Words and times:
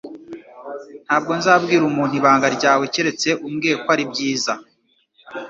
Ntabwo 1.05 1.31
nzabwira 1.39 1.83
umuntu 1.85 2.13
ibanga 2.19 2.47
ryawe 2.57 2.83
keretse 2.93 3.29
umbwiye 3.45 3.75
ko 3.83 3.87
ari 3.93 4.03
byiza 4.11 4.53